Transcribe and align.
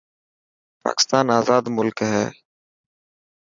پاڪستان 0.83 1.25
آزاد 1.39 1.63
ملڪ 1.75 1.97
هي. 2.11 2.25